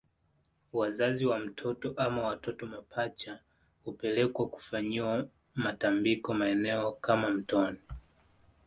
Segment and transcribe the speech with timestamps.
[0.73, 3.39] Wazazi wa mtoto ama watoto mapacha
[3.85, 7.79] hupelekwa kufanyiwa matambiko maeneo kama mtoni